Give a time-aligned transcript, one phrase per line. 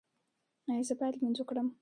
[0.69, 1.67] ایا زه باید لمونځ وکړم؟